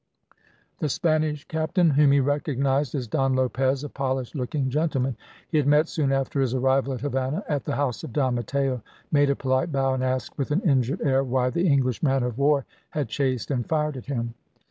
[0.79, 5.15] The Spanish captain, whom he recognised as Don Lopez, a polished looking gentleman
[5.47, 8.81] he had met soon after his arrival at Havannah, at the house of Don Matteo,
[9.11, 12.39] made a polite bow, and asked with an injured air why the English man of
[12.39, 14.33] war had chased and fired at him.